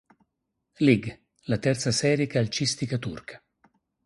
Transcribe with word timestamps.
Lig, 0.85 1.21
la 1.43 1.59
terza 1.59 1.91
serie 1.91 2.25
calcistica 2.25 2.97
turca. 2.97 3.39